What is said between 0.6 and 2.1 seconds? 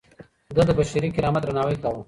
د بشري کرامت درناوی کاوه.